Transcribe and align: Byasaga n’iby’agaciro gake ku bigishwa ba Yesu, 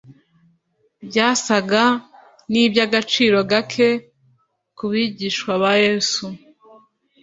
Byasaga 1.07 1.83
n’iby’agaciro 2.51 3.37
gake 3.51 3.89
ku 4.77 4.83
bigishwa 4.91 5.51
ba 5.61 5.73
Yesu, 5.85 6.23